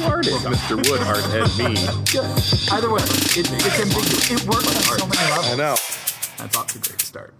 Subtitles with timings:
[0.00, 0.32] Who art it?
[0.32, 0.76] Mr.
[0.88, 1.74] Wood art Ed me.
[2.10, 2.72] Good.
[2.72, 4.30] Either way, it, it's ambiguous.
[4.30, 5.46] It works on so many levels.
[5.46, 5.76] I know.
[6.38, 7.34] That's off to a great start.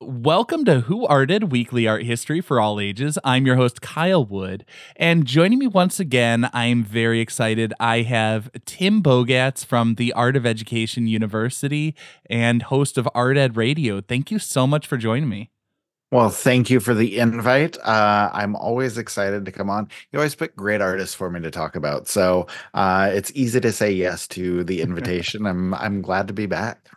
[0.00, 3.18] Welcome to Who Arted Weekly Art History for All Ages.
[3.22, 4.64] I'm your host, Kyle Wood.
[4.96, 7.74] And joining me once again, I'm very excited.
[7.78, 11.94] I have Tim Bogatz from the Art of Education University
[12.30, 14.00] and host of Art Ed Radio.
[14.00, 15.50] Thank you so much for joining me.
[16.10, 17.76] Well, thank you for the invite.
[17.80, 19.88] Uh, I'm always excited to come on.
[20.10, 23.72] You always pick great artists for me to talk about, so uh, it's easy to
[23.72, 25.46] say yes to the invitation.
[25.46, 26.88] I'm I'm glad to be back.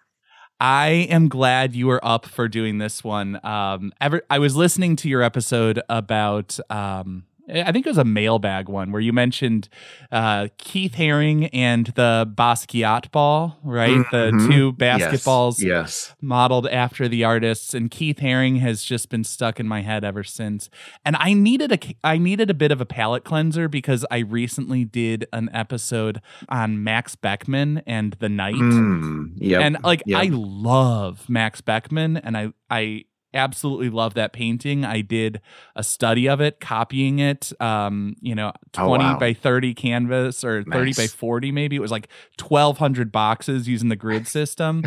[0.61, 3.43] I am glad you were up for doing this one.
[3.43, 7.23] Um, ever, I was listening to your episode about, um,
[7.53, 9.67] I think it was a mailbag one where you mentioned
[10.11, 13.97] uh, Keith Haring and the Basquiat ball, right?
[13.97, 14.11] Mhm.
[14.11, 16.15] The two Yes, basketballs Yes.
[16.21, 20.23] modeled after the artists and Keith Haring has just been stuck in my head ever
[20.23, 20.69] since.
[21.03, 24.85] And I needed a I needed a bit of a palate cleanser because I recently
[24.85, 28.55] did an episode on Max Beckmann and the night.
[28.55, 29.61] Mm, yep.
[29.61, 30.21] And like yep.
[30.21, 33.03] I love Max Beckmann and I I
[33.33, 34.83] absolutely love that painting.
[34.85, 35.41] I did
[35.75, 39.17] a study of it, copying it um, you know, 20 Oh, wow.
[39.19, 41.75] by 30 canvas or 30 by 40 maybe.
[41.75, 42.09] It was like
[42.39, 44.83] 1200 boxes using the grid system.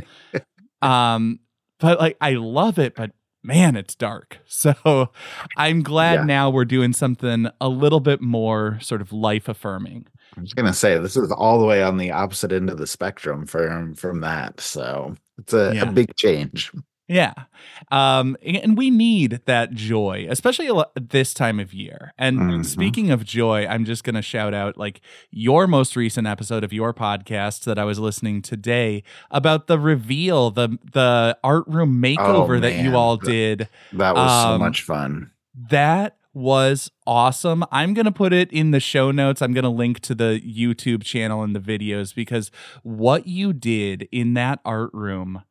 [0.82, 1.40] um
[1.80, 3.12] but like I love it, but
[3.42, 4.38] man, it's dark.
[4.46, 5.10] So
[5.56, 6.24] I'm glad Yeah.
[6.24, 10.06] now we're doing something a little bit more sort of life affirming.
[10.36, 12.86] I was gonna say this is all the way on the opposite end of the
[12.86, 14.60] spectrum from from that.
[14.60, 15.88] So it's a, Yeah.
[15.88, 16.72] a big change.
[17.06, 17.34] Yeah.
[17.90, 22.14] Um, and we need that joy, especially this time of year.
[22.16, 22.64] And Mhm.
[22.64, 26.72] speaking of joy, I'm just going to shout out like your most recent episode of
[26.72, 32.58] your podcast that I was listening today about the reveal, the the art room makeover
[32.60, 33.68] that you all did.
[33.92, 35.30] That was so Um, much fun.
[35.54, 37.64] That was awesome.
[37.70, 39.40] I'm going to put it in the show notes.
[39.42, 42.50] I'm going to link to the YouTube channel and the videos because
[42.82, 45.42] what you did in that art room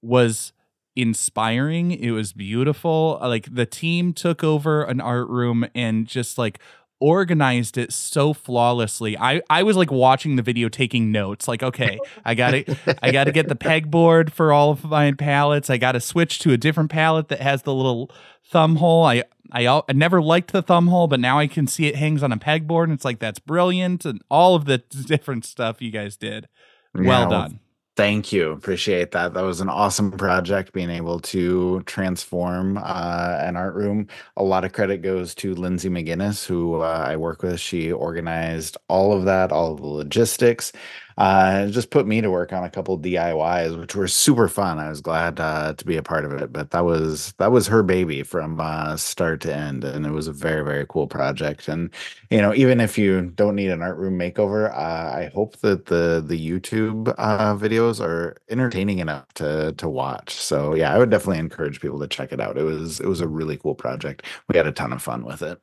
[0.00, 0.52] was
[1.00, 1.92] inspiring.
[1.92, 3.18] It was beautiful.
[3.20, 6.58] Uh, like the team took over an art room and just like
[7.00, 9.16] organized it so flawlessly.
[9.18, 11.48] I I was like watching the video taking notes.
[11.48, 15.12] Like, okay, I got to I got to get the pegboard for all of my
[15.12, 15.70] palettes.
[15.70, 18.10] I got to switch to a different palette that has the little
[18.44, 19.04] thumb hole.
[19.04, 22.22] I I, I never liked the thumb hole, but now I can see it hangs
[22.22, 25.90] on a pegboard and it's like that's brilliant and all of the different stuff you
[25.90, 26.48] guys did.
[26.94, 27.60] Well Yeah, done.
[28.00, 28.52] Thank you.
[28.52, 29.34] Appreciate that.
[29.34, 34.08] That was an awesome project being able to transform uh, an art room.
[34.38, 37.60] A lot of credit goes to Lindsay McGinnis, who uh, I work with.
[37.60, 40.72] She organized all of that, all of the logistics.
[41.18, 44.78] Uh, just put me to work on a couple DIYs, which were super fun.
[44.78, 46.52] I was glad uh, to be a part of it.
[46.52, 50.28] But that was that was her baby from uh, start to end, and it was
[50.28, 51.68] a very very cool project.
[51.68, 51.90] And
[52.30, 54.76] you know, even if you don't need an art room makeover, uh,
[55.16, 60.32] I hope that the the YouTube uh, videos are entertaining enough to to watch.
[60.34, 62.56] So yeah, I would definitely encourage people to check it out.
[62.58, 64.24] It was it was a really cool project.
[64.48, 65.60] We had a ton of fun with it.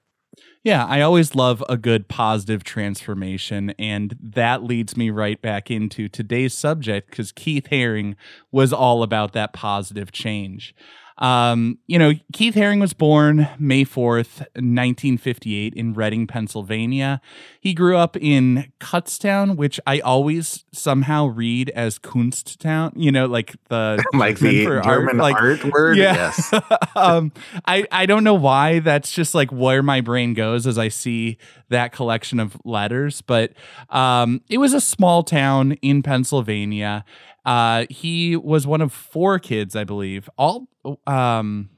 [0.68, 3.70] Yeah, I always love a good positive transformation.
[3.80, 8.16] And that leads me right back into today's subject because Keith Haring
[8.52, 10.76] was all about that positive change.
[11.20, 17.22] Um, you know, Keith Haring was born May 4th, 1958, in Reading, Pennsylvania.
[17.60, 23.56] He grew up in Kutztown, which I always somehow read as Kunsttown, you know, like
[23.70, 25.98] the like German the for art, German like- art, word.
[25.98, 26.14] yeah.
[26.14, 26.54] Yes.
[26.96, 27.32] um,
[27.66, 31.38] I, I don't know why that's just like where my brain goes as I see
[31.70, 33.54] that collection of letters, but
[33.90, 37.04] um, it was a small town in Pennsylvania.
[37.48, 40.68] Uh, he was one of four kids, I believe, all
[41.08, 41.70] um,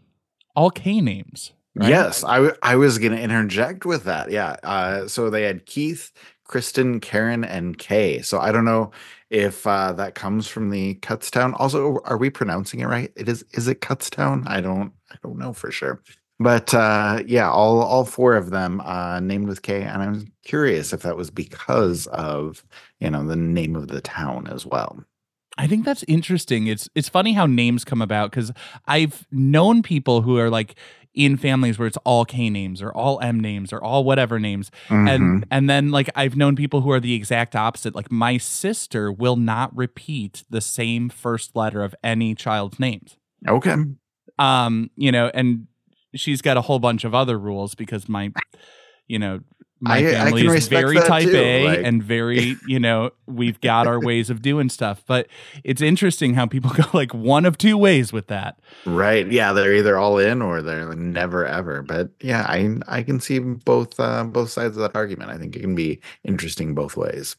[0.55, 1.89] all K names, right?
[1.89, 4.31] Yes, I w- I was going to interject with that.
[4.31, 4.57] Yeah.
[4.63, 6.11] Uh, so they had Keith,
[6.45, 8.21] Kristen, Karen, and Kay.
[8.21, 8.91] So I don't know
[9.29, 11.53] if uh, that comes from the Kutztown.
[11.59, 13.11] Also, are we pronouncing it right?
[13.15, 13.45] It is.
[13.53, 14.47] Is it Kutztown?
[14.47, 14.93] I don't.
[15.11, 16.01] I don't know for sure.
[16.39, 20.93] But uh, yeah, all all four of them uh, named with K, and I'm curious
[20.93, 22.63] if that was because of
[22.99, 25.03] you know the name of the town as well.
[25.59, 26.67] I think that's interesting.
[26.67, 28.51] It's it's funny how names come about because
[28.87, 30.75] I've known people who are like
[31.13, 34.71] in families where it's all K names or all M names or all whatever names.
[34.87, 35.09] Mhm.
[35.09, 37.93] And and then like I've known people who are the exact opposite.
[37.93, 43.17] Like my sister will not repeat the same first letter of any child's names.
[43.47, 43.75] okay,
[44.37, 45.67] Um, you know, and
[46.15, 48.31] she's got a whole bunch of other rules because my
[49.07, 49.39] you know,
[49.81, 53.11] my I- I family can is very type too, A like- and very, you know,
[53.27, 55.03] we've got our ways of doing stuff.
[55.07, 55.27] But
[55.63, 58.59] it's interesting how people go like one of two ways with that.
[58.85, 59.29] right?
[59.31, 61.81] Yeah, they're either all in or they're never ever.
[61.81, 65.31] But yeah, I I can see both uh, both sides of that argument.
[65.31, 67.35] I think it can be interesting both ways.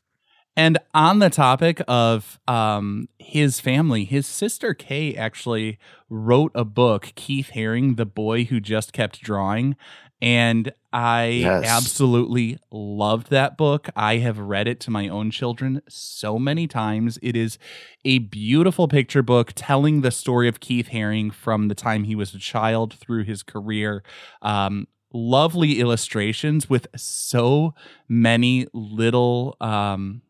[0.57, 5.79] And on the topic of um, his family, his sister Kay actually
[6.11, 9.77] wrote a book, Keith Haring, The Boy Who Just Kept Drawing.
[10.23, 11.65] And I Yes.
[11.65, 13.89] absolutely loved that book.
[13.97, 17.19] I have read it to my own children so many times.
[17.23, 17.59] It is
[18.05, 22.35] a beautiful picture book telling the story of Keith Haring from the time he was
[22.35, 24.03] a child through his career.
[24.43, 27.75] Um, lovely illustrations with so
[28.09, 30.23] many little um,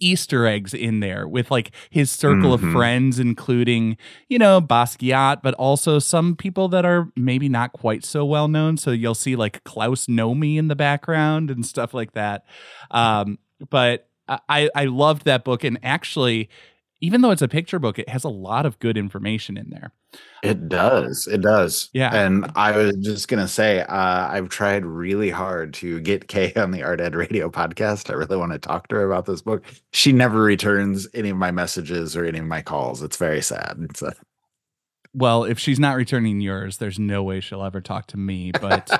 [0.00, 2.54] Easter eggs in there with like his circle Mhm.
[2.54, 3.96] of friends, including,
[4.28, 8.76] you know, Basquiat, but also some people that are maybe not quite so well known.
[8.76, 12.44] So you'll see like Klaus Nomi in the background and stuff like that.
[12.90, 13.38] Um,
[13.68, 14.08] but
[14.48, 15.64] I, I loved that book.
[15.64, 16.48] And actually,
[17.00, 19.92] even though it's a picture book, it has a lot of good information in there.
[20.42, 21.26] It does.
[21.26, 21.88] It does.
[21.92, 22.14] Yeah.
[22.14, 26.70] And I was just gonna say, uh, I've tried really hard to get Kay on
[26.72, 28.10] the Art Ed Radio podcast.
[28.10, 29.64] I really want to talk to her about this book.
[29.92, 33.02] She never returns any of my messages or any of my calls.
[33.02, 33.76] It's very sad.
[33.90, 34.12] It's a,
[35.14, 38.52] Well, if she's not returning yours, there's no way she'll ever talk to me.
[38.52, 38.90] But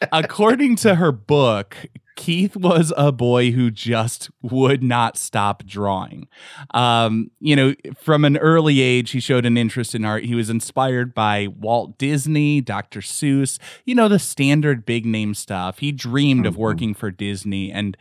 [0.12, 1.76] according to her book,
[2.16, 6.28] Keith was a boy who just would not stop drawing.
[6.74, 10.24] Um, you know, from an early age, he showed an interest in art.
[10.24, 13.00] He was inspired by Walt Disney, Dr.
[13.00, 15.78] Seuss, you know, the standard big name stuff.
[15.78, 16.58] He dreamed of Mhm.
[16.58, 17.72] working for Disney.
[17.72, 17.96] And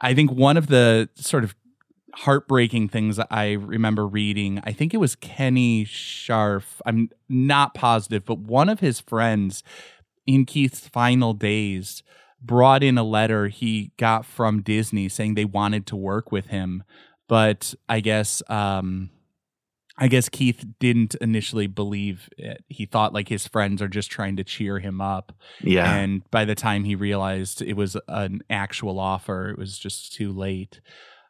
[0.00, 1.54] I think one of the sort of
[2.14, 4.60] heartbreaking things I remember reading.
[4.64, 6.80] I think it was Kenny Scharf.
[6.84, 9.62] I'm not positive, but one of his friends
[10.26, 12.02] in Keith's final days
[12.40, 16.82] brought in a letter he got from Disney saying they wanted to work with him,
[17.28, 19.10] but I guess um
[20.00, 22.64] I guess Keith didn't initially believe it.
[22.68, 25.32] He thought like his friends are just trying to cheer him up.
[25.60, 25.92] yeah.
[25.92, 30.32] And by the time he realized it was an actual offer, it was just too
[30.32, 30.80] late.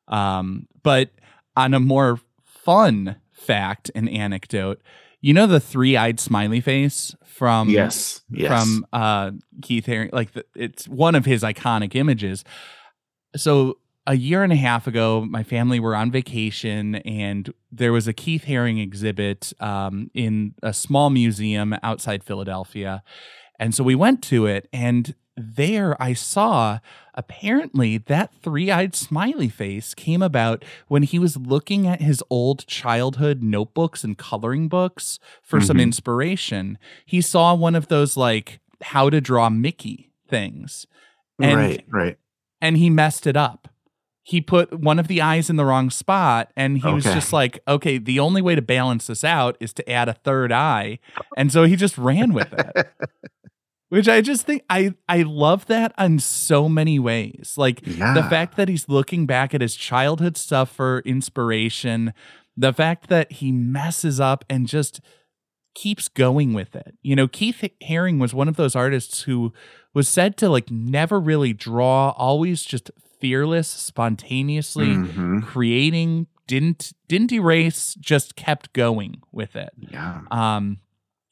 [0.06, 1.10] Um, but
[1.56, 4.82] on a more fun fact and anecdote,
[5.20, 8.22] you know the three-eyed smiley face from yes.
[8.30, 8.48] Yes.
[8.48, 9.30] from uh,
[9.62, 12.44] Keith Haring, like the, it's one of his iconic images.
[13.36, 18.08] So a year and a half ago, my family were on vacation, and there was
[18.08, 23.02] a Keith Haring exhibit um, in a small museum outside Philadelphia,
[23.58, 26.78] and so we went to it, and there I saw
[27.14, 33.42] apparently that three-eyed smiley face came about when he was looking at his old childhood
[33.42, 35.82] notebooks and coloring books for some Mhm.
[35.82, 36.78] inspiration.
[37.04, 40.86] He saw one of those like how to draw Mickey things.
[41.40, 41.84] And right.
[41.88, 42.18] Right.
[42.60, 43.68] and he messed it up.
[44.22, 47.60] He put one of the eyes in the wrong spot, and he was just like,
[47.66, 50.98] okay, the only way to balance this out is to add a third eye.
[51.36, 52.88] And so he just ran with it.
[53.90, 57.54] Which I just think I I love that on so many ways.
[57.56, 62.12] Like the fact that he's looking back at his childhood stuff for inspiration,
[62.56, 65.00] the fact that he messes up and just
[65.74, 66.96] keeps going with it.
[67.02, 69.52] You know, Keith Haring was one of those artists who
[69.94, 72.90] was said to like never really draw, always just
[73.20, 75.42] fearless, spontaneously Mhm.
[75.44, 79.70] creating, didn't didn't erase, just kept going with it.
[79.78, 80.20] Yeah.
[80.30, 80.78] Um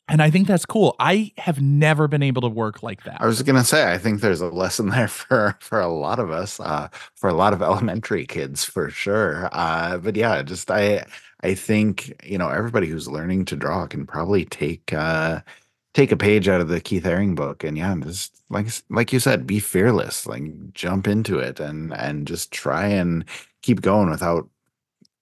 [0.09, 0.95] and I think that's cool.
[1.01, 3.21] I have never been able to work like that.
[3.21, 6.31] I was gonna say, I think there's a lesson there for for a lot of
[6.31, 9.49] us, uh, for a lot of elementary kids for sure.
[9.53, 11.07] Uh, but yeah, just I
[11.43, 15.41] I think you know everybody who's learning to draw can probably take uh,
[15.95, 19.21] take a page out of the Keith Haring book, and yeah, just like like you
[19.21, 23.25] said, be fearless, like jump into it, and and just try and
[23.63, 24.49] keep going without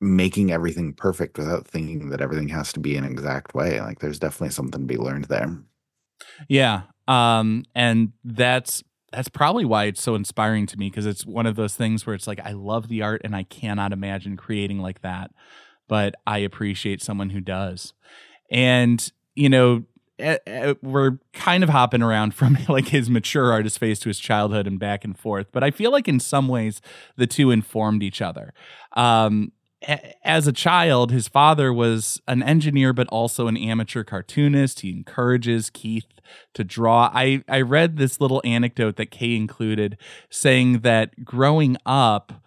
[0.00, 3.80] making everything perfect, without thinking that everything has to be an exact way.
[3.80, 5.56] Like there's definitely something to be learned there.
[6.48, 6.82] Yeah.
[7.08, 8.82] Um, and that's
[9.12, 12.14] that's probably why it's so inspiring to me because it's one of those things where
[12.14, 15.30] it's like I love the art and I cannot imagine creating like that,
[15.86, 17.92] but I appreciate someone who does.
[18.50, 19.84] And you know,
[20.18, 24.18] eh, eh, we're kind of hopping around from like his mature artist phase to his
[24.18, 26.80] childhood and back and forth, but I feel like in some ways
[27.16, 28.52] the two informed each other.
[28.94, 29.52] Um,
[30.24, 34.80] as a child, his father was an engineer, but also an amateur cartoonist.
[34.80, 36.06] He encourages Keith
[36.54, 37.10] to draw.
[37.12, 39.98] I, I read this little anecdote that Kay included
[40.30, 42.44] saying that growing up,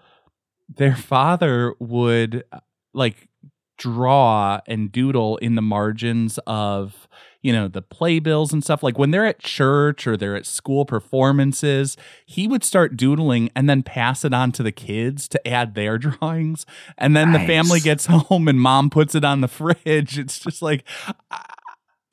[0.68, 2.60] their father would uh,
[2.94, 3.30] like
[3.78, 7.08] draw and doodle in the margins of
[7.48, 10.84] you know the playbills and stuff like when they're at church or they're at school
[10.84, 15.74] performances he would start doodling and then pass it on to the kids to add
[15.74, 16.66] their drawings
[16.98, 17.42] and then nice.
[17.42, 20.84] the family gets home and mom puts it on the fridge it's just like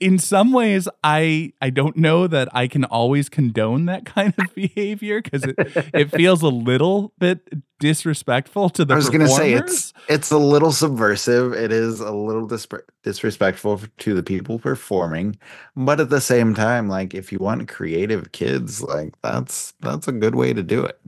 [0.04, 4.54] in some ways i i don't know that i can always condone that kind of
[4.54, 5.54] behavior because it
[5.94, 7.48] it feels a little bit
[7.80, 11.52] disrespectful to the i was going to say it's it's a little subversive.
[11.54, 12.66] It is a little dis-
[13.02, 15.38] disrespectful to the people performing.
[15.76, 20.12] But at the same time like if you want creative kids like that's that's a
[20.12, 21.00] good way to do it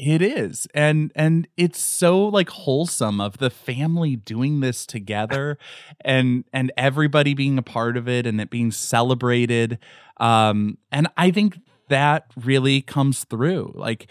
[0.00, 0.66] it is.
[0.72, 5.58] And and it's so like wholesome of the family doing this together
[6.00, 9.78] and and everybody being a part of it and it being celebrated.
[10.16, 13.72] Um and I think that really comes through.
[13.74, 14.08] Like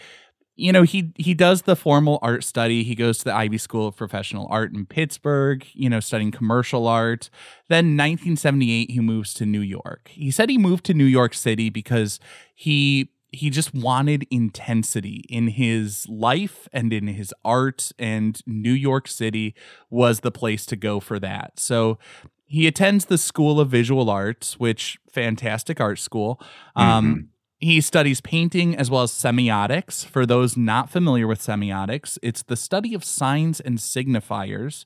[0.54, 2.84] you know, he he does the formal art study.
[2.84, 6.86] He goes to the Ivy School of Professional Art in Pittsburgh, you know, studying commercial
[6.86, 7.30] art.
[7.68, 10.10] Then 1978 he moves to New York.
[10.12, 12.20] He said he moved to New York City because
[12.54, 19.08] he he just wanted intensity in his life and in his art and New York
[19.08, 19.54] City
[19.88, 21.58] was the place to go for that.
[21.58, 21.98] So
[22.46, 26.40] he attends the School of Visual Arts, which fantastic art school.
[26.74, 27.20] Um, mm-hmm.
[27.58, 30.04] He studies painting as well as semiotics.
[30.04, 34.84] For those not familiar with semiotics, it's the study of signs and signifiers,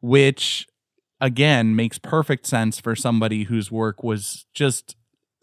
[0.00, 0.66] which
[1.20, 4.96] again makes perfect sense for somebody whose work was just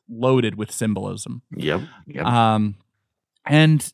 [0.10, 1.41] loaded with symbolism.
[1.55, 1.81] Yep.
[2.07, 2.25] yep.
[2.25, 2.75] Um,
[3.45, 3.93] and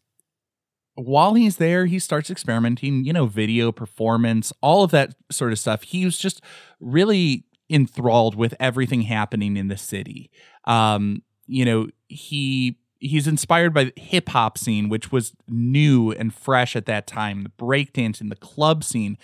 [0.96, 5.60] while he's there, he starts experimenting, you know, video performance, all of that sort of
[5.60, 5.84] stuff.
[5.84, 6.42] He was just
[6.80, 10.32] really enthralled with everything happening in the city.
[10.66, 16.34] Um, you know, he he's inspired by the hip hop scene, which was new and
[16.34, 19.18] fresh at that time, the breakdance and the club scene.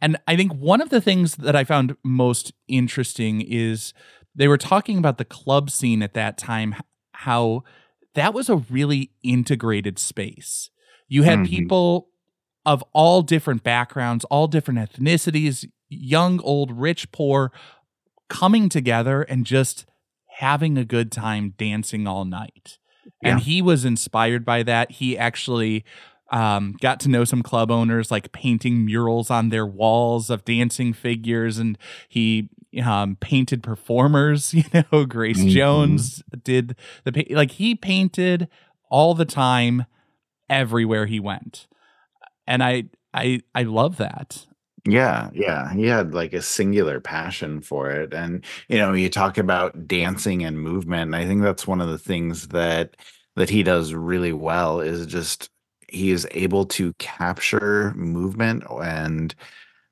[0.00, 3.92] And I think one of the things that I found most interesting is
[4.34, 6.74] they were talking about the club scene at that time,
[7.12, 7.62] how
[8.14, 10.70] that was a really integrated space.
[11.08, 11.54] You had mm-hmm.
[11.54, 12.08] people
[12.64, 17.52] of all different backgrounds, all different ethnicities, young, old, rich, poor,
[18.28, 19.86] coming together and just
[20.38, 22.78] having a good time dancing all night.
[23.22, 23.32] Yeah.
[23.32, 24.92] And he was inspired by that.
[24.92, 25.84] He actually
[26.30, 30.92] um, got to know some club owners, like painting murals on their walls of dancing
[30.92, 31.76] figures, and
[32.08, 32.48] he
[32.82, 34.54] um, painted performers.
[34.54, 35.48] You know, Grace mm-hmm.
[35.48, 38.48] Jones did the like he painted
[38.90, 39.86] all the time,
[40.48, 41.66] everywhere he went,
[42.46, 42.84] and I
[43.14, 44.46] I I love that.
[44.86, 45.72] Yeah, yeah.
[45.72, 48.14] He had like a singular passion for it.
[48.14, 51.02] And you know, you talk about dancing and movement.
[51.02, 52.96] And I think that's one of the things that
[53.36, 55.50] that he does really well is just
[55.88, 59.34] he is able to capture movement and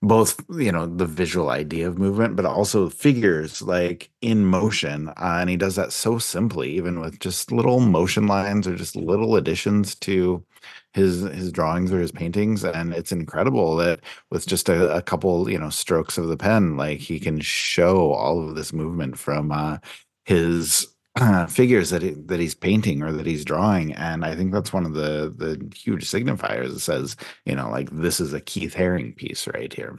[0.00, 5.38] both you know the visual idea of movement but also figures like in motion uh,
[5.40, 9.34] and he does that so simply even with just little motion lines or just little
[9.34, 10.44] additions to
[10.92, 14.00] his his drawings or his paintings and it's incredible that
[14.30, 18.12] with just a, a couple you know strokes of the pen like he can show
[18.12, 19.78] all of this movement from uh
[20.26, 20.86] his
[21.20, 24.72] uh, figures that he, that he's painting or that he's drawing, and I think that's
[24.72, 28.74] one of the the huge signifiers that says, you know, like this is a Keith
[28.74, 29.96] Haring piece right here.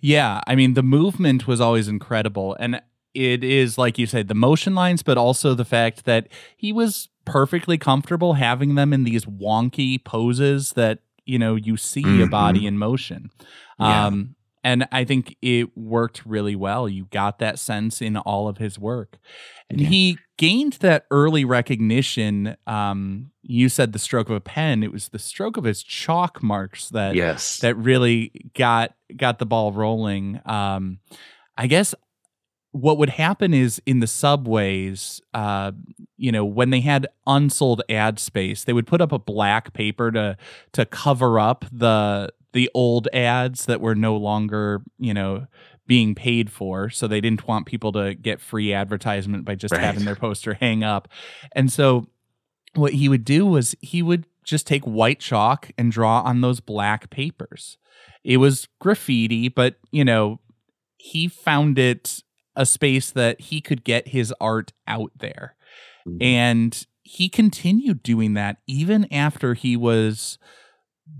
[0.00, 2.80] Yeah, I mean the movement was always incredible, and
[3.14, 7.08] it is like you said, the motion lines, but also the fact that he was
[7.24, 12.22] perfectly comfortable having them in these wonky poses that you know you see mm-hmm.
[12.22, 13.30] a body in motion.
[13.80, 14.06] Yeah.
[14.06, 14.35] Um,
[14.66, 16.88] and I think it worked really well.
[16.88, 19.16] You got that sense in all of his work.
[19.70, 19.86] And yeah.
[19.86, 22.56] he gained that early recognition.
[22.66, 24.82] Um, you said the stroke of a pen.
[24.82, 27.58] It was the stroke of his chalk marks that yes.
[27.60, 30.40] that really got got the ball rolling.
[30.44, 30.98] Um,
[31.56, 31.94] I guess
[32.72, 35.70] what would happen is in the subways, uh,
[36.16, 40.10] you know, when they had unsold ad space, they would put up a black paper
[40.10, 40.36] to
[40.72, 45.46] to cover up the the old ads that were no longer, you know,
[45.86, 46.90] being paid for.
[46.90, 49.80] So they didn't want people to get free advertisement by just Right.
[49.82, 51.08] having their poster hang up.
[51.52, 52.08] And so
[52.74, 56.60] what he would do was he would just take white chalk and draw on those
[56.60, 57.78] black papers.
[58.24, 60.40] It was graffiti, but you know,
[60.98, 62.20] he found it
[62.56, 65.54] a space that he could get his art out there.
[66.06, 66.22] Mhm.
[66.22, 70.38] And he continued doing that even after he was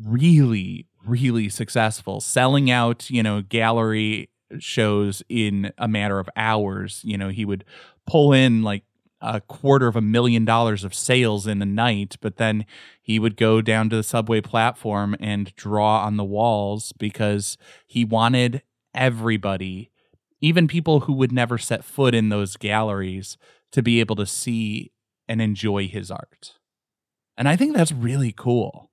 [0.04, 7.00] really, really successful, selling out, you know, gallery shows in a matter of hours.
[7.04, 7.64] You know, he would
[8.06, 8.84] pull in like
[9.20, 12.66] a quarter of a million dollars of sales in a night, but then
[13.00, 18.04] he would go down to the subway platform and draw on the walls because he
[18.04, 18.62] wanted
[18.94, 19.90] everybody,
[20.40, 23.36] even people who would never set foot in those galleries,
[23.72, 24.92] to be able to see
[25.28, 26.54] and enjoy his art.
[27.36, 28.90] And I think that's really cool.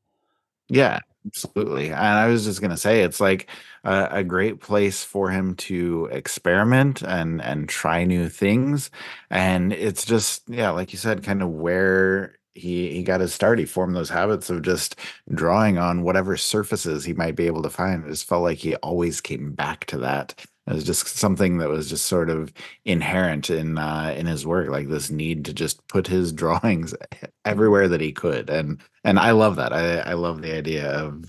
[0.68, 1.88] Yeah, absolutely.
[1.88, 3.50] And I was just gonna say, it's like
[3.84, 8.90] a, a great place for him to experiment and and try new things.
[9.30, 13.60] And it's just, yeah, like you said, kind of where he he got his start.
[13.60, 14.96] He formed those habits of just
[15.34, 18.06] drawing on whatever surfaces he might be able to find.
[18.06, 20.46] It just felt like he always came back to that.
[20.68, 22.54] It was just something that was just sort of
[22.86, 26.94] inherent in uh, in his work, like this need to just put his drawings
[27.46, 29.74] everywhere that he could, and and I love that.
[29.74, 31.26] I I love the idea of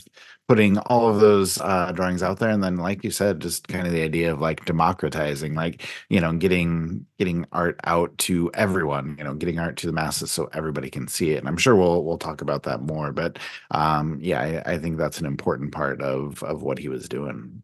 [0.49, 3.87] putting all of those uh, drawings out there, and then, like you said, just kind
[3.89, 9.17] of the idea of like democratizing, like you know, getting getting art out to everyone,
[9.19, 11.39] you know, getting art to the masses so everybody can see it.
[11.39, 13.39] And I'm sure we'll we'll talk about that more, but
[13.73, 17.64] um, yeah, I, I think that's an important part of of what he was doing.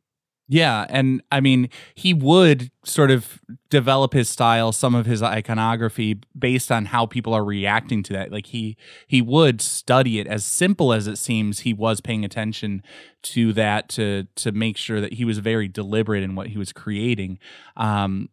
[0.52, 3.40] Yeah, and I mean, he would sort of
[3.70, 8.32] develop his style, some of his iconography based on how people are reacting to that.
[8.32, 8.76] Like he
[9.06, 12.82] he would study it as simple as it seems, he was paying attention
[13.22, 16.72] to that to to make sure that he was very deliberate in what he was
[16.72, 17.38] creating.
[17.76, 18.28] Um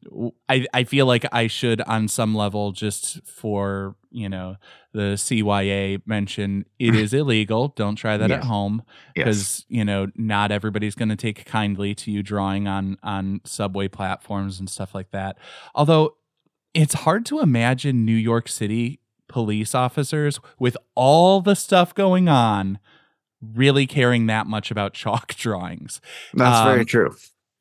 [0.49, 4.55] I I feel like I should on some level just for, you know,
[4.93, 7.69] the CYA mention it is illegal.
[7.75, 8.45] Don't try that at Yes.
[8.47, 8.81] home
[9.15, 9.25] Yes.
[9.25, 13.87] because you know not everybody's going to take kindly to you drawing on on subway
[13.87, 15.37] platforms and stuff like that
[15.75, 16.15] although
[16.73, 22.79] it's hard to imagine new york city police officers with all the stuff going on
[23.41, 26.01] really caring that much about chalk drawings.
[26.33, 27.15] That's very Um, true.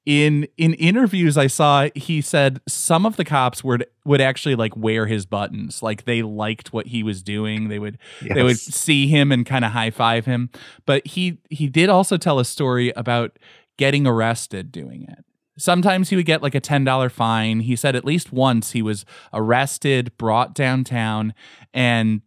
[0.06, 4.76] in in interviews I saw he said some of the cops would would actually like
[4.76, 5.82] wear his buttons.
[5.82, 7.68] Like they liked what he was doing.
[7.68, 10.50] They would they would see him and kind of high five him.
[10.86, 13.38] But he he did also tell a story about
[13.76, 15.24] getting arrested doing it.
[15.58, 17.60] Sometimes he would get like a $10 fine.
[17.60, 21.32] He said at least once he was arrested brought downtown
[21.72, 22.20] and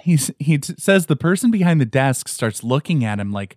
[0.00, 3.56] he's he t- says the person behind the desk starts looking at him like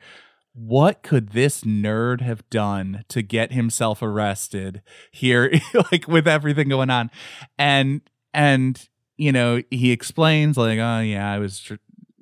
[0.55, 5.51] what could this nerd have done to get himself arrested here?
[5.91, 7.11] Like with everything going on.
[7.59, 8.01] And
[8.33, 8.81] and
[9.17, 11.75] you know he explains like oh yeah i was tr-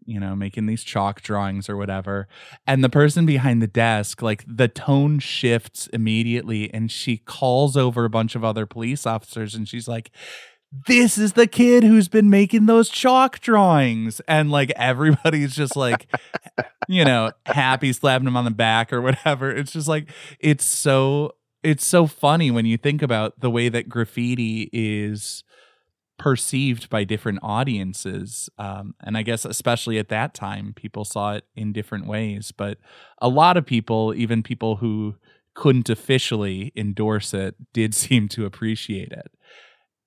[0.06, 2.28] you know making these chalk drawings or whatever.
[2.68, 8.06] And the person behind the desk like the tone shifts immediately and she calls over
[8.06, 10.12] a bunch of other police officers and she's like
[10.88, 14.22] this is the kid who's been making those chalk drawings.
[14.28, 16.08] And like everybody's just like
[16.88, 19.52] you know happy slapping him on the back or whatever.
[19.52, 20.10] It's just like
[20.40, 25.44] it's so it's so funny when you think about the way that graffiti is
[26.18, 28.50] perceived by different audiences.
[28.58, 32.52] Um, and i guess especially at that time people saw it in different ways.
[32.52, 32.80] But
[33.20, 35.16] a lot of people even people who
[35.54, 39.32] couldn't officially endorse it did seem to appreciate it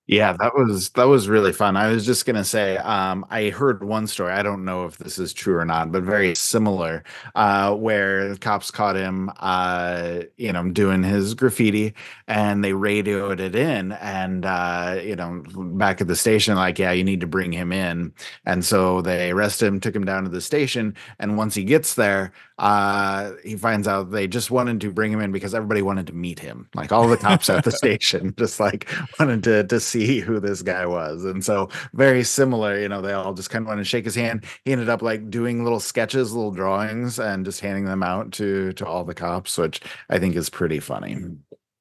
[0.09, 1.77] Yeah, that was that was really fun.
[1.77, 4.33] I was just gonna say, um, I heard one story.
[4.33, 7.03] I don't know if this is true or not, but very similar,
[7.35, 11.93] uh, where the cops caught him, uh, you know, doing his graffiti,
[12.29, 15.43] and they radioed it in, and uh, you know,
[15.75, 18.13] back at the station, like, yeah, you need to bring him in,
[18.45, 21.95] and so they arrested him, took him down to the station, and once he gets
[21.95, 26.07] there, uh, he finds out they just wanted to bring him in because everybody wanted
[26.07, 28.89] to meet him, like all the cops at the station, just like
[29.19, 31.25] wanted to to see who this guy was.
[31.25, 34.15] And so very similar, you know, they all just kind of wanted to shake his
[34.15, 34.45] hand.
[34.65, 38.73] He ended up like doing little sketches, little drawings, and just handing them out to
[38.75, 39.81] to all the cops, which
[40.11, 41.17] I think is pretty funny.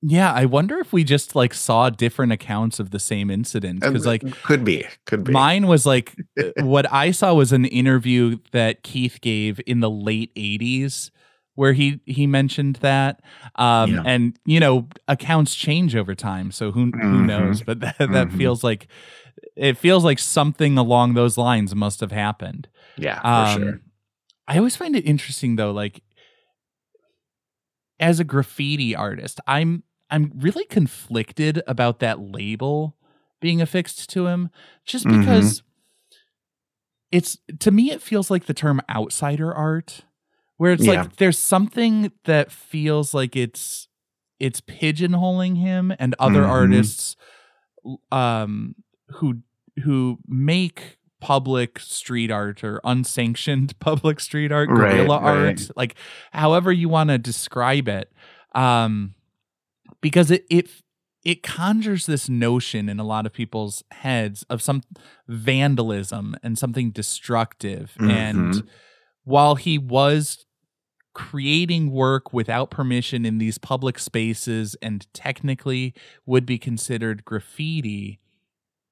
[0.08, 4.06] Yeah, I wonder if we just like saw different accounts of the same incident because
[4.06, 5.32] like could be, could be.
[5.32, 6.16] mine was like
[6.60, 11.10] what I saw was an interview that Keith gave in the late 80s
[11.56, 13.22] where he he mentioned that
[13.56, 14.02] um Yeah.
[14.06, 17.26] and you know accounts change over time so who who Mhm.
[17.26, 18.38] knows but that that Mhm.
[18.38, 18.88] feels like
[19.56, 23.82] it feels like something along those lines must have happened yeah, for um, sure.
[24.48, 26.02] I always find it interesting though, like
[28.00, 32.96] as a graffiti artist, I'm I'm really conflicted about that label
[33.42, 34.50] being affixed to him
[34.86, 35.64] just because
[37.12, 40.04] it's to me it feels like the term outsider art
[40.58, 41.02] where it's Yeah.
[41.02, 43.88] like there's something that feels like it's
[44.40, 46.50] it's pigeonholing him and other Mhm.
[46.50, 47.16] artists
[48.12, 48.76] um
[49.10, 49.38] who
[49.84, 55.70] who make public street art or unsanctioned public street art Right, guerrilla art right.
[55.76, 55.96] like
[56.32, 58.12] however you want to describe it
[58.54, 59.16] um
[60.02, 60.70] because it it
[61.24, 64.82] it conjures this notion in a lot of people's heads of some
[65.28, 68.68] vandalism and something destructive and Mhm.
[69.26, 70.46] While he was
[71.14, 75.94] creating work without permission in these public spaces and technically
[76.26, 78.20] would be considered graffiti,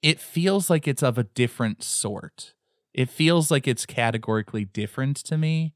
[0.01, 2.53] it feels like it's of a different sort.
[2.93, 5.73] It feels like it's categorically different to me.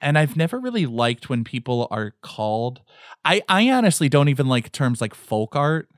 [0.00, 2.82] And I've never really liked when people are called
[3.24, 5.88] I I honestly don't even like terms like folk art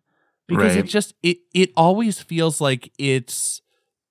[0.46, 3.60] because it just it it always feels like it's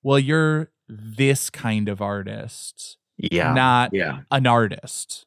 [0.02, 3.52] well you're this kind of artist Yeah.
[3.52, 4.20] not yeah.
[4.30, 5.24] an artist.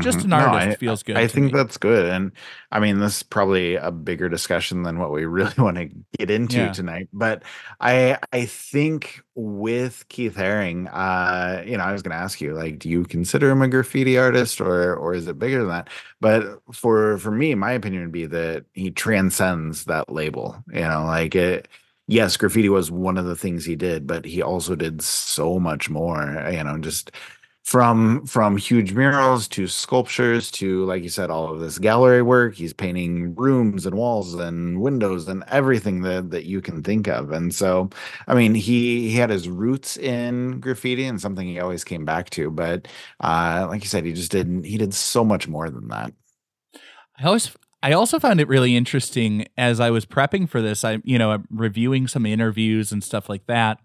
[0.00, 0.24] Just Mhm.
[0.24, 1.58] an No, artist I- feels good I think me.
[1.58, 2.06] that's good.
[2.06, 2.32] And
[2.72, 6.30] I mean, this is probably a bigger discussion than what we really want to get
[6.30, 6.72] into Yeah.
[6.72, 7.10] tonight.
[7.12, 7.42] But
[7.78, 12.78] I I think with Keith Haring, uh, you know, I was gonna ask you, like,
[12.78, 15.90] do you consider him a graffiti artist or or is it bigger than that?
[16.22, 20.56] But for for me, my opinion would be that he transcends that label.
[20.72, 21.68] You know, like it
[22.06, 25.90] yes, graffiti was one of the things he did, but he also did so much
[25.90, 27.10] more, you know, just
[27.64, 32.54] from from huge murals to sculptures to like you said all of this gallery work.
[32.54, 37.32] He's painting rooms and walls and windows and everything that that you can think of.
[37.32, 37.90] And so
[38.28, 42.30] i mean he he had his roots in graffiti and something he always came back
[42.30, 42.86] to but
[43.20, 46.12] uh like you said he just didn't he did so much more than that.
[47.18, 47.50] I always
[47.86, 50.84] I also found it really interesting as I was prepping for this.
[50.84, 53.78] I you know I'm reviewing some interviews and stuff like that,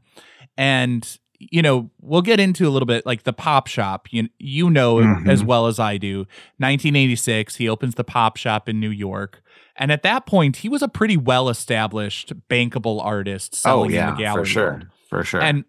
[0.58, 4.08] and you know we'll get into a little bit like the pop shop.
[4.12, 5.30] You you know Mhm.
[5.30, 6.26] as well as I do.
[6.58, 9.42] 1986, he opens the pop shop in New York,
[9.76, 14.10] and at that point he was a pretty well established bankable artist oh selling yeah
[14.10, 14.86] in the gallery for sure world.
[15.10, 15.66] for sure And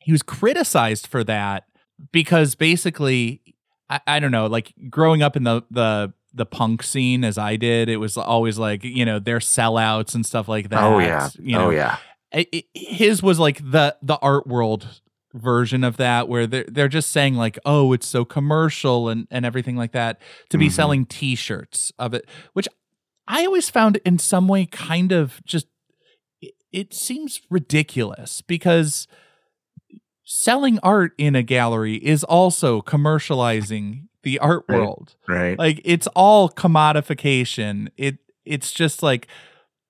[0.00, 1.64] he was criticized for that
[2.12, 3.40] because basically,
[3.90, 7.56] I, I don't know, like growing up in the the the punk scene as I
[7.56, 10.82] did, it was always like you know they're sellouts and stuff like that.
[10.82, 11.96] oh yeah you know, oh yeah
[12.32, 15.00] it- it- his was like the the art world
[15.34, 19.44] version of that where they're they're just saying like oh it's so commercial and and
[19.44, 20.20] everything like that
[20.50, 20.72] to be Mhm.
[20.72, 22.68] selling t-shirts of it which
[23.28, 25.66] I always found in some way kind of just
[26.40, 29.06] it, it seems ridiculous because
[30.24, 34.78] selling art in a gallery is also commercializing the art Right.
[34.80, 35.14] world.
[35.28, 35.56] right.
[35.58, 37.88] Like it's all commodification.
[37.96, 39.28] It it's just like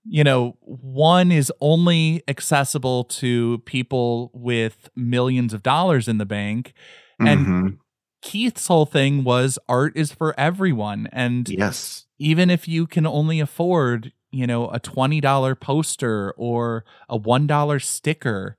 [0.05, 6.75] you know one is only accessible to people with millions of dollars in the bank.
[7.19, 7.79] And Mhm.
[8.23, 11.09] keith's whole thing was art is for everyone.
[11.13, 12.05] And yes.
[12.19, 18.57] even if you can only afford you know a $20 poster or a $1 sticker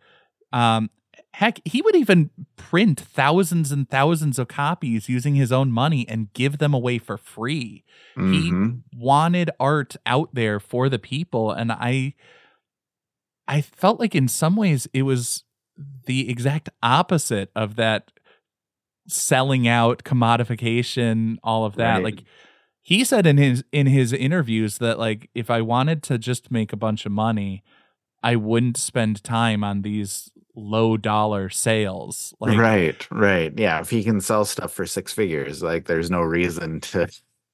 [0.53, 0.89] um
[1.39, 6.33] heck he would even print thousands and thousands of copies using his own money and
[6.33, 7.83] give them away for free
[8.17, 8.81] Mhm.
[8.95, 12.13] wanted art out there for the people and i
[13.47, 15.43] i felt like in some ways it was
[16.05, 18.11] the exact opposite of that
[19.07, 22.03] selling out commodification all of that Right.
[22.03, 22.23] like
[22.81, 26.73] he said in his in his interviews that like if i wanted to just make
[26.73, 27.63] a bunch of money
[28.23, 33.53] i wouldn't spend time on these low dollar sales like right right.
[33.57, 37.07] Yeah if he can sell stuff for six figures like there's no reason to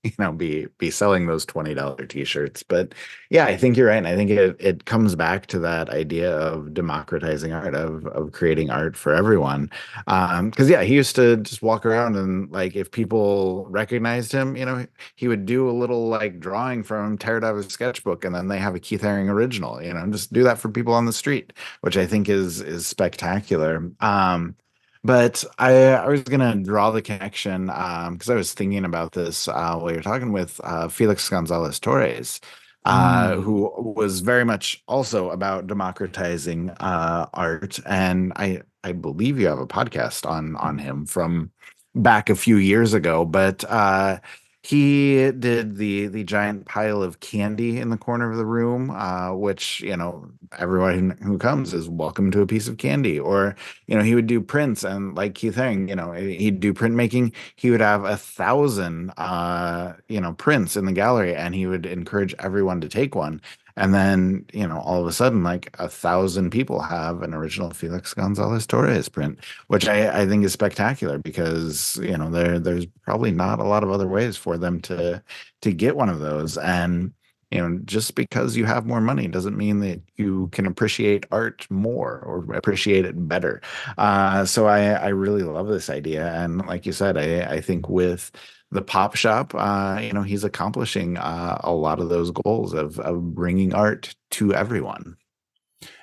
[0.08, 2.64] you know be be selling those $20 t-shirts.
[2.64, 2.94] But
[3.30, 6.36] yeah i think you're right and i think it, it comes back to that idea
[6.38, 9.70] of democratizing art of of creating art for everyone.
[10.08, 14.56] Um because yeah he used to just walk around and like if people recognized him
[14.56, 14.86] you know
[15.16, 18.48] he would do a little like drawing from tear out of his sketchbook and then
[18.48, 21.14] they have a keith haring original you know just do that for people on the
[21.14, 23.92] street which i think is is spectacular.
[24.00, 24.56] Um
[25.04, 29.78] but I, I was gonna draw the connection because I was thinking about this uh,
[29.78, 32.40] while you're talking with uh, Felix Gonzalez Torres,
[32.86, 33.44] uh, Mm.
[33.44, 39.60] who was very much also about democratizing uh, art, and I I believe you have
[39.60, 41.52] a podcast on on him from
[41.96, 43.26] back a few years ago.
[43.26, 44.20] But uh,
[44.64, 49.34] he did the the giant pile of candy in the corner of the room, uh,
[49.34, 53.20] which you know everyone who comes is welcome to a piece of candy.
[53.20, 53.56] Or
[53.88, 57.34] you know he would do prints and like Keith Haring, you know he'd do printmaking.
[57.58, 61.86] He would have a thousand uh, you know prints in the gallery, and he would
[61.86, 63.42] encourage everyone to take one
[63.78, 67.72] and then you know all of a sudden like a thousand people have an original
[67.72, 72.86] felix gonzalez torres print which I, I think is spectacular because you know there there's
[73.04, 75.24] probably not a lot of other ways for them to
[75.62, 76.58] to get one of those.
[76.58, 77.14] And
[77.52, 81.68] you know just because you have more money doesn't mean that you can appreciate art
[81.70, 83.62] more or appreciate it better.
[83.98, 86.34] Uh, so i i really love this idea.
[86.34, 88.32] And like you said i i think with
[88.74, 93.00] the pop shop, uh, you know, he's accomplishing uh, a lot of those goals of
[93.00, 95.18] of bringing art to everyone.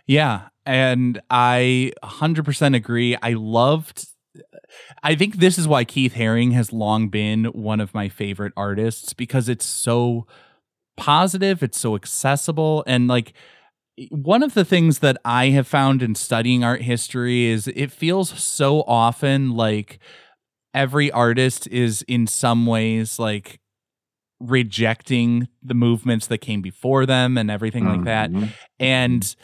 [0.07, 3.17] Yeah, and I 100% agree.
[3.23, 4.07] I loved
[5.03, 9.13] I think this is why Keith Haring has long been one of my favorite artists
[9.13, 10.27] because it's so
[10.97, 13.33] positive, it's so accessible and like
[14.11, 18.31] one of the things that I have found in studying art history is it feels
[18.41, 19.99] so often like
[20.75, 23.61] every artist is in some ways like
[24.41, 27.97] rejecting the movements that came before them and everything mm-hmm.
[27.97, 28.31] like that.
[28.31, 28.47] Mm-hmm.
[28.79, 29.37] And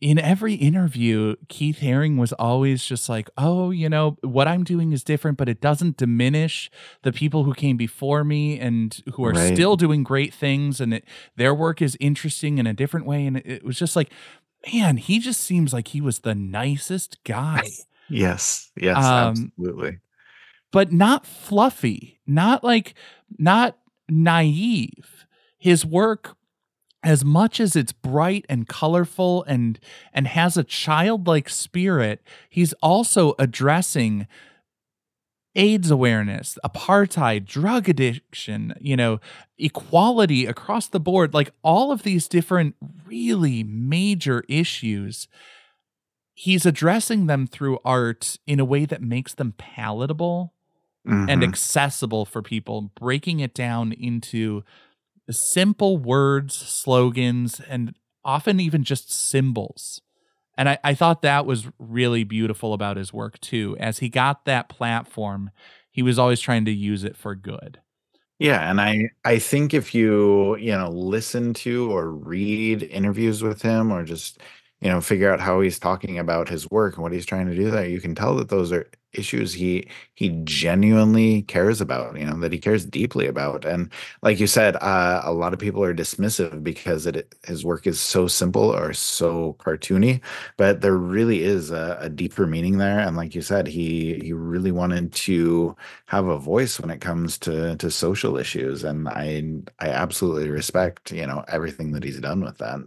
[0.00, 4.92] in every interview, Keith Haring was always just like, oh, you know, what I'm doing
[4.92, 6.68] is different, but it doesn't diminish
[7.02, 9.54] the people who came before me and who are right.
[9.54, 10.80] still doing great things.
[10.80, 11.04] And it,
[11.36, 13.26] their work is interesting in a different way.
[13.26, 14.10] And it was just like,
[14.72, 17.62] man, he just seems like he was the nicest guy.
[18.08, 18.72] Yes.
[18.76, 18.96] Yes.
[18.96, 20.00] Um, absolutely
[20.72, 22.94] but not fluffy, not like,
[23.38, 25.26] not naive.
[25.58, 26.36] His work
[27.04, 29.78] as much as it's bright and colorful and
[30.12, 34.28] and has a childlike spirit he's also addressing
[35.54, 39.20] AIDS awareness, apartheid, drug addiction, you know,
[39.58, 42.74] equality across the board, like all of these different
[43.06, 45.28] really major issues.
[46.34, 50.54] He's addressing them through art in a way that makes them palatable
[51.06, 51.28] mm-hmm.
[51.28, 54.62] and accessible for people, breaking it down into
[55.30, 60.00] simple words, slogans, and often even just symbols.
[60.56, 63.76] And I, I thought that was really beautiful about his work too.
[63.80, 65.50] As he got that platform,
[65.90, 67.80] he was always trying to use it for good.
[68.38, 73.62] Yeah, and I I think if you, you know, listen to or read interviews with
[73.62, 74.40] him or just
[74.82, 77.54] you know figure out how he's talking about his work and what he's trying to
[77.54, 82.24] do there you can tell that those are issues he he genuinely cares about you
[82.26, 83.64] know that he cares deeply about.
[83.64, 87.86] And like you said uh, a lot of people are dismissive because it his work
[87.86, 90.20] is so simple or so cartoony
[90.56, 93.00] but there really is a, a deeper meaning there.
[93.00, 97.38] And like you said he he really wanted to have a voice when it comes
[97.38, 98.84] to to social issues.
[98.84, 99.42] And i
[99.80, 102.80] i absolutely respect you know everything that he's done with that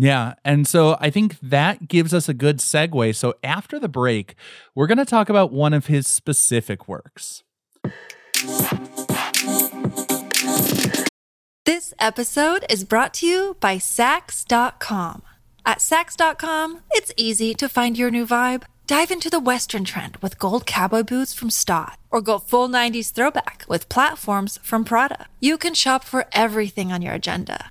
[0.00, 0.32] yeah.
[0.46, 3.14] And so I think that gives us a good segue.
[3.14, 4.34] So after the break,
[4.74, 7.44] we're going to talk about one of his specific works.
[11.66, 15.22] This episode is brought to you by Saks.com.
[15.66, 18.62] At Saks.com, it's easy to find your new vibe.
[18.86, 23.12] Dive into the Western trend with gold cowboy boots from Staud, or go full 90s
[23.12, 25.26] throwback with platforms from Prada.
[25.40, 27.70] You can shop for everything on your agenda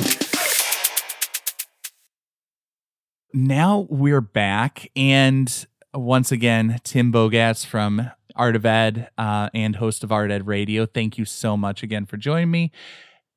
[3.33, 10.03] Now we're back, and once again, Tim Bogatz from Art of Ed uh, and host
[10.03, 10.85] of Art Ed Radio.
[10.85, 12.71] Thank you so much again for joining me.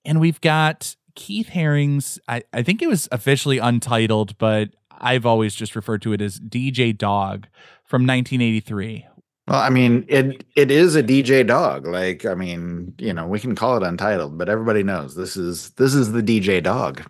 [0.05, 5.55] And we've got Keith Haring's, I, I think it was officially untitled, but I've always
[5.55, 7.47] just referred to it as DJ Dog
[7.85, 9.07] from 1983.
[9.47, 11.87] Well, I mean, it it is a DJ dog.
[11.87, 15.71] Like, I mean, you know, we can call it untitled, but everybody knows this is
[15.73, 17.05] this is the DJ dog.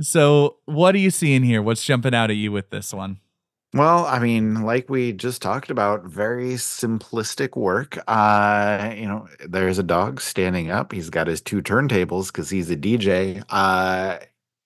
[0.00, 1.60] So, what are you seeing here?
[1.60, 3.18] What's jumping out at you with this one?
[3.74, 7.98] Well, I mean, like we just talked about, very simplistic work.
[8.08, 10.92] Uh, you know, there's a dog standing up.
[10.92, 13.44] He's got his two turntables because he's a DJ.
[13.50, 14.18] Uh,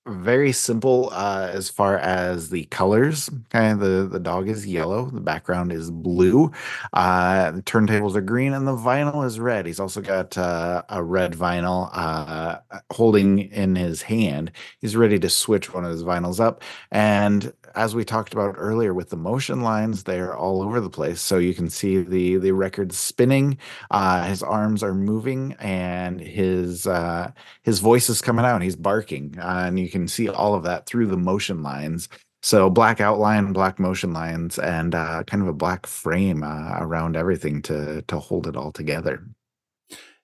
[0.07, 3.31] very simple uh, as far as the colors.
[3.55, 6.51] Okay, the the dog is yellow, the background is blue,
[6.93, 9.67] uh, the turntables are green, and the vinyl is red.
[9.67, 12.59] He's also got uh, a red vinyl uh,
[12.91, 14.51] holding in his hand.
[14.81, 18.93] He's ready to switch one of his vinyls up, and as we talked about earlier
[18.95, 21.21] with the motion lines, they're all over the place.
[21.21, 23.59] So you can see the the record spinning.
[23.91, 27.31] Uh, his arms are moving, and his uh,
[27.62, 28.62] his voice is coming out.
[28.62, 32.09] He's barking, uh, and you can see all of that through the motion lines.
[32.43, 37.17] So black outline, black motion lines, and uh, kind of a black frame uh, around
[37.17, 39.23] everything to to hold it all together.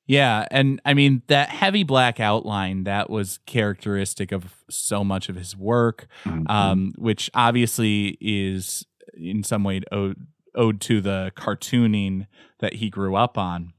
[0.07, 5.37] Yeah, and I mean that heavy black outline that was characteristic of so much of
[5.37, 6.51] his work, Mhm.
[6.51, 10.17] um, which obviously is in some way owed,
[10.55, 12.27] owed to the cartooning
[12.61, 13.75] that he grew up on.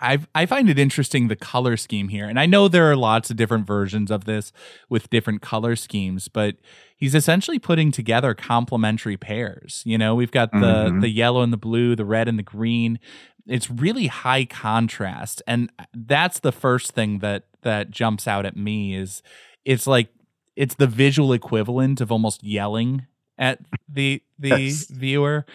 [0.00, 3.30] I I find it interesting the color scheme here, and I know there are lots
[3.30, 4.52] of different versions of this
[4.88, 6.56] with different color schemes, but
[6.96, 9.82] he's essentially putting together complementary pairs.
[9.86, 11.00] You know, we've got the Mhm.
[11.00, 12.98] the yellow and the blue, the red and the green.
[13.46, 18.94] It's really high contrast, and that's the first thing that that jumps out at me
[18.94, 19.22] is
[19.64, 20.08] it's like
[20.56, 23.06] it's the visual equivalent of almost yelling
[23.38, 24.86] at the the Yes.
[24.90, 25.46] viewer.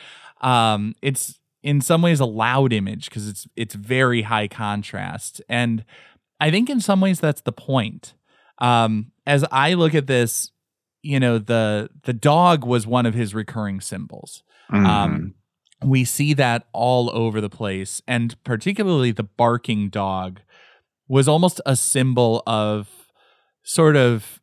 [0.42, 5.84] Um, it's in some ways a loud image because it's it's very high contrast, and
[6.40, 8.14] I think in some ways that's the point.
[8.60, 10.52] Um, as I look at this,
[11.02, 14.44] you know the the dog was one of his recurring symbols.
[14.72, 14.86] Mhm.
[14.86, 15.34] Um,
[15.84, 20.42] we see that all over the place, and particularly the barking dog
[21.08, 22.88] was almost a symbol of
[23.64, 24.40] sort of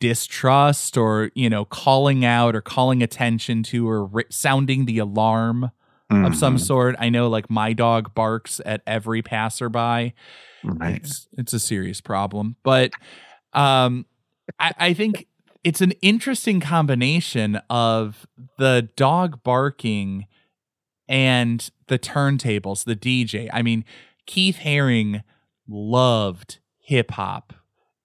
[0.00, 5.70] distrust or you know calling out or calling attention to or ri- sounding the alarm
[6.12, 6.60] of some Mhm.
[6.60, 6.96] sort.
[6.98, 10.14] I know like my dog barks at every passerby.
[10.64, 10.94] Right.
[10.96, 12.56] it's it's a serious problem.
[12.62, 12.92] But
[13.52, 14.06] um
[14.58, 15.26] I, I think
[15.64, 18.26] it's an interesting combination of
[18.58, 20.26] the dog barking
[21.08, 23.84] and the turntables the dj i mean
[24.26, 25.22] keith haring
[25.68, 27.52] loved hip hop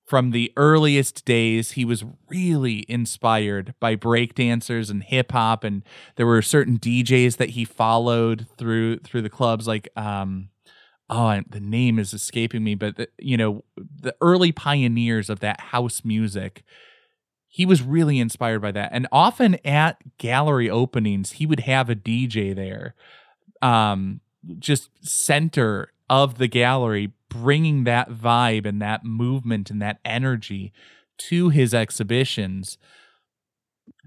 [0.07, 5.65] from the earliest days he was really inspired by breakdancers and hip hop.
[5.65, 5.83] And
[6.15, 10.47] there were certain DJs that he followed through through the clubs like um
[11.09, 15.59] oh the name is escaping me but the, you know the early pioneers of that
[15.59, 16.63] house music
[17.49, 18.89] he was really inspired by that.
[18.91, 22.95] And often at gallery openings he would have a DJ there
[23.61, 24.21] um
[24.57, 30.71] just center of the gallery bringing that vibe and that movement and that energy
[31.17, 32.77] to his exhibitions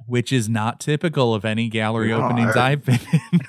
[0.06, 2.98] which is not typical of any gallery No, openings I- I've been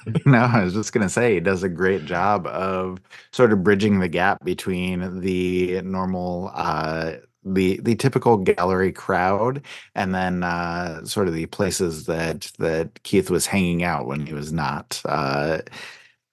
[0.06, 0.16] in.
[0.26, 3.00] No, I was just gonna say he does a great job of
[3.32, 7.14] sort of bridging the gap between the normal uh
[7.44, 9.64] the the typical gallery crowd
[9.96, 14.34] and then uh sort of the places that that Keith was hanging out when he
[14.34, 15.60] was not uh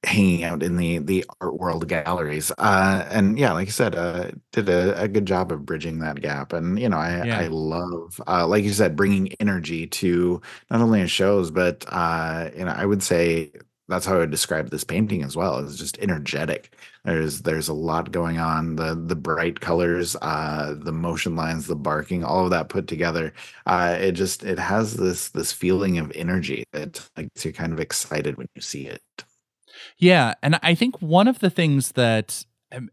[0.04, 4.30] hanging out in the the art world galleries uh and yeah like i said uh
[4.52, 7.38] did a, a good job of bridging that gap and you know i Yeah.
[7.40, 12.50] i love uh like you said bringing energy to not only his shows but uh
[12.56, 13.50] you know i would say
[13.88, 17.74] that's how i would describe this painting as well it's just energetic there's there's a
[17.74, 22.50] lot going on the the bright colors uh the motion lines the barking all of
[22.50, 23.32] that put together
[23.66, 27.80] uh it just it has this this feeling of energy that makes you're kind of
[27.80, 29.02] excited when you see it
[29.98, 32.44] Yeah, and I think one of the things that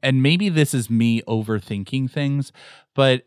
[0.02, 2.52] and- maybe this is me overthinking things,
[2.94, 3.24] but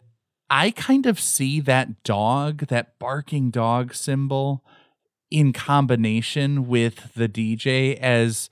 [0.50, 4.64] I kind of see that dog, that barking dog symbol
[5.30, 8.48] in combination with the DJ as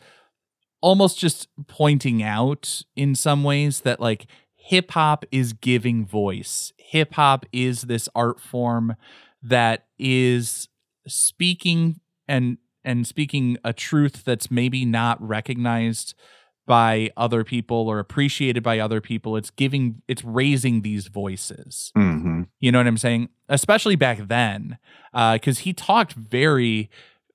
[0.82, 6.72] almost just pointing out in some ways that like hip hop is giving voice.
[6.76, 8.96] Hip hop is this art form
[9.42, 10.68] that is
[11.06, 16.14] speaking and and speaking a truth that's maybe not recognized
[16.66, 19.36] by other people or appreciated by other people.
[19.36, 21.92] It's giving it's raising these voices.
[21.94, 23.28] hmm You know what I'm saying?
[23.48, 24.78] Especially back then,
[25.12, 26.90] because he talked very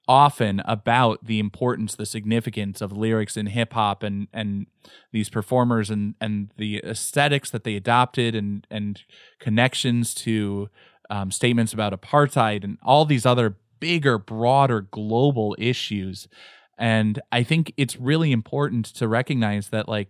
[0.07, 4.67] often about the importance, the significance of lyrics in hip hop and and
[5.11, 9.03] these performers and and the aesthetics that they adopted and and
[9.39, 10.69] connections to
[11.09, 16.29] um, statements about apartheid and all these other bigger, broader global issues.
[16.77, 20.07] And I think it's really important to recognize that like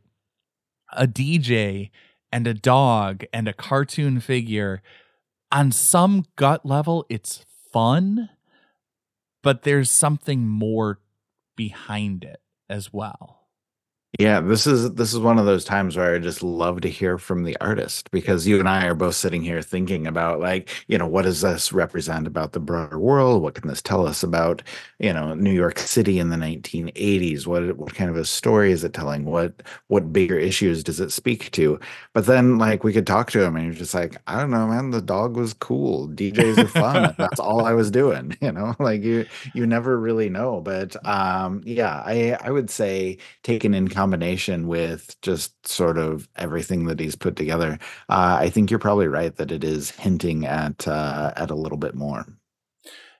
[0.93, 1.89] a DJ
[2.31, 4.83] and a dog and a cartoon figure
[5.51, 8.29] on some gut level it's fun
[9.43, 10.99] but there's something more
[11.55, 13.40] behind it as well
[14.19, 17.17] Yeah, this is this is one of those times where I just love to hear
[17.17, 20.97] from the artist because you and I are both sitting here thinking about like, you
[20.97, 23.41] know, what does this represent about the broader world?
[23.41, 24.63] What can this tell us about,
[24.99, 27.47] you know, New York City in the 1980s?
[27.47, 29.23] What what kind of a story is it telling?
[29.23, 31.79] What what bigger issues does it speak to?
[32.13, 34.67] But then like we could talk to him and you're just like, I don't know,
[34.67, 36.09] man, the dog was cool.
[36.09, 37.15] DJs are fun.
[37.17, 38.75] That's all I was doing, you know?
[38.79, 43.87] Like you you never really know, but um yeah, I I would say taken in
[44.01, 47.77] combination with just sort of everything that he's put together,
[48.09, 51.77] uh, I think you're probably right that it is hinting at uh, at a little
[51.77, 52.25] bit more.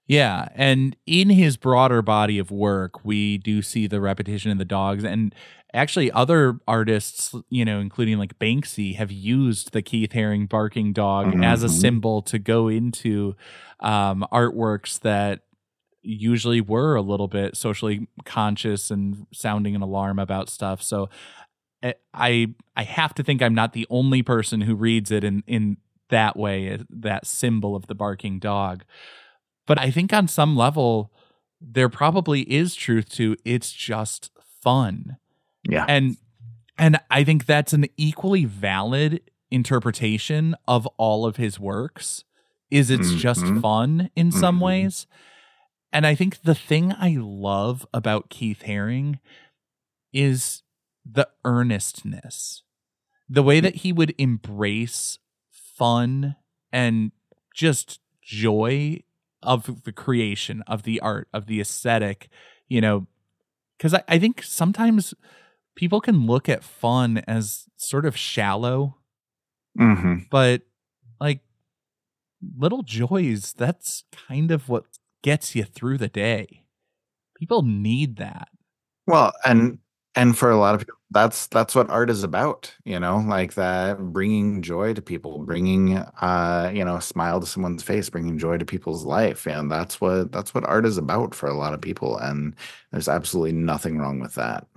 [0.07, 4.65] Yeah, and in his broader body of work, we do see the repetition in the
[4.65, 5.33] dogs, and
[5.73, 11.33] actually, other artists, you know, including like Banksy, have used the Keith Haring barking dog
[11.41, 11.71] as a Mhm.
[11.81, 13.35] symbol to go into
[13.79, 15.41] um, artworks that
[16.01, 20.81] usually were a little bit socially conscious and sounding an alarm about stuff.
[20.81, 21.09] So
[21.83, 25.43] eh, I I have to think I'm not the only person who reads it in
[25.47, 25.77] in
[26.09, 28.83] that way, eh, that symbol of the barking dog.
[29.67, 31.11] But I think on some level,
[31.61, 34.31] there probably is truth to it's just
[34.61, 35.17] fun.
[35.69, 35.85] Yeah.
[35.87, 36.17] And
[36.77, 39.21] and I think that's an equally valid
[39.51, 42.23] interpretation of all of his works
[42.71, 43.61] is it's just Mhm.
[43.61, 44.61] fun in some Mhm.
[44.63, 45.07] ways.
[45.93, 49.19] And I think the thing I love about Keith Haring
[50.13, 50.63] is
[51.05, 52.63] the earnestness.
[53.29, 55.19] The way that he would embrace
[55.49, 56.35] fun
[56.71, 57.11] and
[57.53, 59.03] just joy
[59.41, 62.29] of the creation, of the art, of the aesthetic,
[62.67, 63.07] you know,
[63.77, 65.13] because I, I think sometimes
[65.75, 68.97] people can look at fun as sort of shallow,
[69.77, 70.61] hmm but
[71.19, 71.39] like
[72.57, 74.85] little joys, that's kind of what
[75.21, 76.63] gets you through the day.
[77.37, 78.49] People need that.
[79.07, 79.79] Well, and
[80.15, 83.53] and for a lot of people, that's that's what art is about, you know, like
[83.55, 88.37] that bringing joy to people, bringing uh, you know, a smile to someone's face, bringing
[88.37, 91.73] joy to people's life, and that's what that's what art is about for a lot
[91.73, 92.55] of people, and
[92.91, 94.67] there's absolutely nothing wrong with that.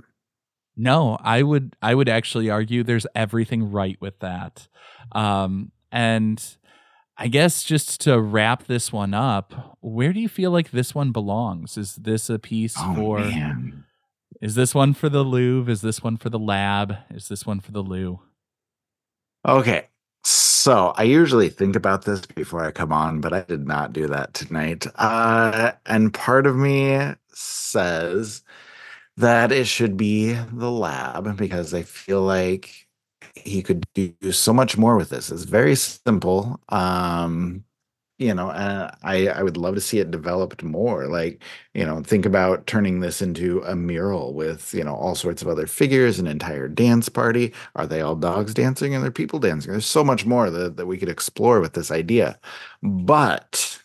[0.76, 4.66] No, I would I would actually argue there's everything right with that.
[5.12, 6.42] Um and
[7.16, 11.12] I guess just to wrap this one up, where do you feel like this one
[11.12, 11.76] belongs?
[11.78, 13.84] Is this a piece Oh for man.
[14.40, 15.72] Is this one for the Louvre?
[15.72, 16.96] Is this one for the lab?
[17.10, 18.20] Is this one for the loo?
[19.46, 19.88] Okay.
[20.24, 24.06] So I usually think about this before I come on, but I did not do
[24.08, 24.86] that tonight.
[24.96, 28.42] Uh, and part of me says
[29.16, 32.84] that it should be the lab because I feel like
[33.35, 35.30] he could do so much more with this.
[35.30, 36.61] It's very simple.
[36.68, 37.64] Um,
[38.18, 41.09] you know, I I would love to see it developed more.
[41.09, 41.43] Like,
[41.74, 45.49] you know, think about turning this into a mural with, you know, all sorts of
[45.49, 47.53] other figures, an entire dance party.
[47.74, 49.72] Are they all dogs dancing and they're people dancing?
[49.72, 52.39] There's so much more that, that we could explore with this idea.
[52.82, 53.80] But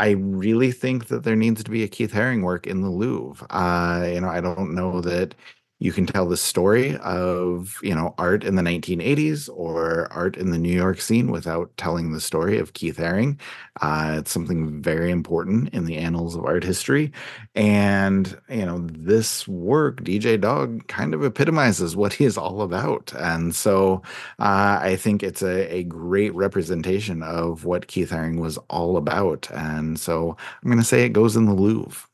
[0.00, 3.46] I really think that there needs to be a Keith Haring work in the Louvre.
[3.50, 5.34] Uh, you know, I don't know that
[5.80, 10.50] you can tell the story of, you know, art in the 1980s or art in
[10.50, 13.38] the New York scene without telling the story of Keith Haring.
[13.80, 17.12] Uh, it's something very important in the annals of art history.
[17.54, 23.12] And, you know, this work, DJ Dog, kind of epitomizes what he is all about.
[23.16, 24.02] And so
[24.40, 29.48] uh, I think it's a, a great representation of what Keith Haring was all about.
[29.52, 32.07] And so I'm going to say it goes in the Louvre.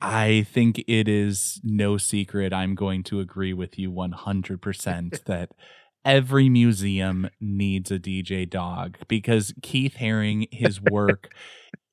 [0.00, 5.50] I think it is no secret I'm going to agree with you 100% that
[6.04, 11.32] every museum needs a DJ dog because Keith Haring, his work,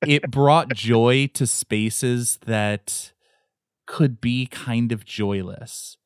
[0.06, 3.12] it brought joy to spaces that
[3.86, 5.96] could be kind of joyless.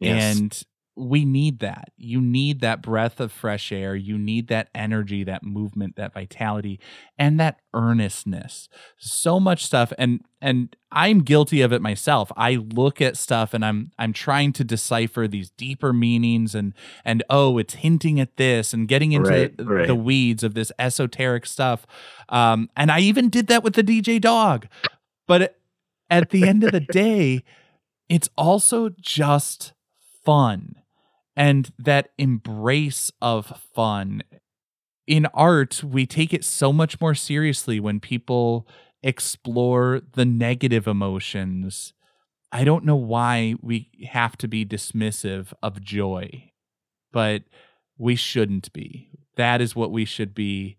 [0.00, 0.36] Yes.
[0.36, 0.62] And
[0.94, 1.90] we need that.
[1.96, 3.96] You need that breath of fresh air.
[3.96, 6.78] You need that energy, that movement, that vitality,
[7.18, 8.68] and that earnestness.
[8.98, 12.30] So much stuff and and I'm guilty of it myself.
[12.36, 16.74] I look at stuff and I'm I'm trying to decipher these deeper meanings and
[17.06, 19.86] and oh, it's hinting at this and getting into Right, the, right.
[19.86, 21.86] the weeds of this esoteric stuff.
[22.28, 24.66] Um and I even did that with the DJ dog.
[25.26, 25.56] But
[26.10, 27.44] at the end of the day,
[28.10, 29.72] it's also just
[30.22, 30.76] fun
[31.36, 34.22] and that embrace of fun.
[35.06, 38.68] In art we take it so much more seriously when people
[39.02, 41.92] explore the negative emotions.
[42.52, 46.52] I don't know why we have to be dismissive of joy
[47.12, 47.42] but
[47.98, 49.10] we shouldn't be.
[49.36, 50.76] That is what we should be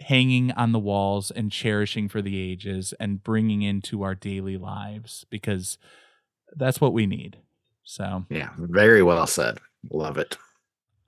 [0.00, 5.26] hanging on the walls and cherishing for the ages and bringing into our daily lives
[5.28, 5.76] because
[6.56, 7.38] that's what we need.
[7.84, 9.58] So Yeah, very well said.
[9.90, 10.36] Love it.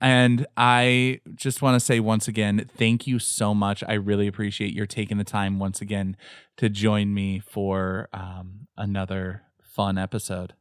[0.01, 3.83] and I just want to say once again, thank you so much.
[3.87, 6.17] I really appreciate your taking the time once again
[6.57, 10.53] to join me for um, another fun episode.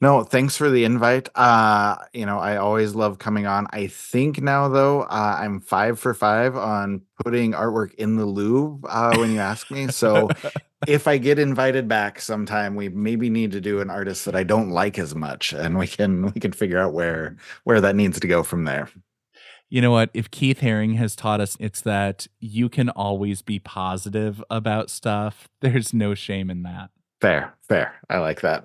[0.00, 1.28] No, thanks for the invite.
[1.34, 3.66] Uh, you know, I always love coming on.
[3.70, 8.88] I think now though, uh, I'm five for five on putting artwork in the Louvre
[8.88, 9.88] uh, when you ask me.
[9.88, 10.28] So
[10.86, 14.44] if I get invited back sometime, we maybe need to do an artist that I
[14.44, 18.20] don't like as much, and we can we can figure out where where that needs
[18.20, 18.88] to go from there.
[19.68, 20.10] You know what?
[20.14, 25.48] If Keith Haring has taught us, it's that you can always be positive about stuff.
[25.60, 26.90] There's no shame in that.
[27.20, 27.94] Fair, fair.
[28.08, 28.64] I like that.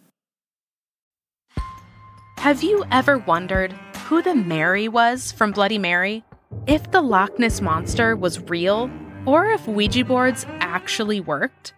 [2.41, 3.71] Have you ever wondered
[4.07, 6.23] who the Mary was from Bloody Mary?
[6.65, 8.89] If the Loch Ness Monster was real,
[9.27, 11.73] or if Ouija boards actually worked?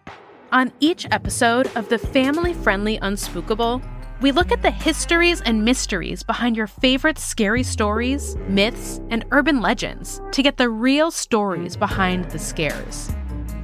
[0.52, 3.86] On each episode of the family friendly Unspookable,
[4.22, 9.60] we look at the histories and mysteries behind your favorite scary stories, myths, and urban
[9.60, 13.12] legends to get the real stories behind the scares.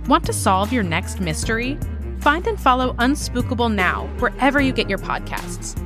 [0.07, 1.79] Want to solve your next mystery?
[2.19, 5.83] Find and follow Unspookable now wherever you get your podcasts.